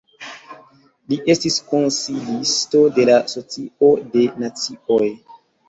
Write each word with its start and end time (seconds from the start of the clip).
Li 1.13 1.19
estis 1.33 1.57
konsilisto 1.73 2.83
de 2.97 3.07
la 3.13 3.21
Socio 3.37 3.93
de 4.17 4.27
Nacioj. 4.43 5.03